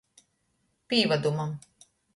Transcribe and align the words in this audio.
Pīvadumam. 0.95 1.57